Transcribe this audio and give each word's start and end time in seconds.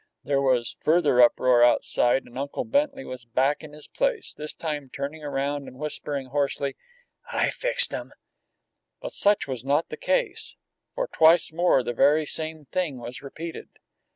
There 0.23 0.41
was 0.41 0.77
further 0.79 1.21
uproar 1.21 1.63
outside, 1.63 2.23
and 2.25 2.35
Uncle 2.35 2.63
Bentley 2.65 3.05
was 3.05 3.23
back 3.23 3.63
in 3.63 3.71
his 3.73 3.87
place, 3.87 4.33
this 4.33 4.51
time 4.51 4.89
turning 4.89 5.23
around 5.23 5.67
and 5.67 5.77
whispering 5.77 6.29
hoarsely, 6.29 6.75
"I 7.31 7.51
fixed 7.51 7.93
'em!" 7.93 8.11
But 8.99 9.11
such 9.11 9.47
was 9.47 9.63
not 9.63 9.89
the 9.89 9.97
case, 9.97 10.55
for 10.95 11.05
twice 11.07 11.53
more 11.53 11.83
the 11.83 11.93
very 11.93 12.25
same 12.25 12.65
thing 12.65 12.97
was 12.97 13.21
repeated. 13.21 13.69